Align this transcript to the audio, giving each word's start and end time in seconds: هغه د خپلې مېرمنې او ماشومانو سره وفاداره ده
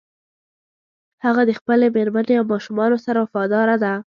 هغه 1.25 1.41
د 1.45 1.51
خپلې 1.59 1.87
مېرمنې 1.95 2.35
او 2.39 2.45
ماشومانو 2.53 2.97
سره 3.05 3.17
وفاداره 3.21 3.75
ده 3.83 3.93